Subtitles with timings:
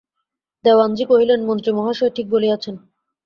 [0.65, 2.75] দেওয়ানজি কহিলেন, মন্ত্রীমহাশয় ঠিক বলিয়াছেন।